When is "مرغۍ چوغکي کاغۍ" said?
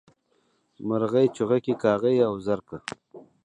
0.87-2.17